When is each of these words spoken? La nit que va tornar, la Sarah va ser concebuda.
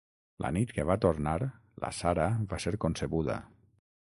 La 0.45 0.49
nit 0.55 0.71
que 0.77 0.85
va 0.91 0.95
tornar, 1.03 1.35
la 1.85 1.93
Sarah 1.99 2.31
va 2.55 2.61
ser 2.65 2.75
concebuda. 2.89 3.39